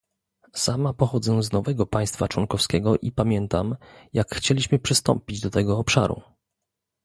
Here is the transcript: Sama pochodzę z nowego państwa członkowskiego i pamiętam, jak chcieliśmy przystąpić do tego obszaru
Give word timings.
Sama 0.55 0.93
pochodzę 0.93 1.43
z 1.43 1.51
nowego 1.51 1.85
państwa 1.85 2.27
członkowskiego 2.27 2.97
i 2.97 3.11
pamiętam, 3.11 3.75
jak 4.13 4.35
chcieliśmy 4.35 4.79
przystąpić 4.79 5.41
do 5.41 5.49
tego 5.49 5.77
obszaru 5.77 6.21